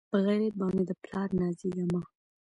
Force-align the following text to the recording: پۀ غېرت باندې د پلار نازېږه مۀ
پۀ 0.11 0.17
غېرت 0.25 0.53
باندې 0.59 0.83
د 0.89 0.91
پلار 1.03 1.29
نازېږه 1.39 1.85
مۀ 1.91 2.01